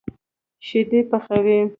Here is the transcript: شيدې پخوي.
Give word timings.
شيدې 0.67 0.99
پخوي. 1.09 1.59